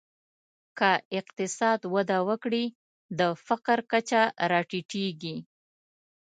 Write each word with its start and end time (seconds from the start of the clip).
که 0.77 0.91
اقتصاد 1.19 1.79
وده 1.95 2.19
وکړي، 2.29 2.65
د 3.19 3.21
فقر 3.47 3.77
کچه 3.91 4.21
راټیټېږي. 4.51 5.35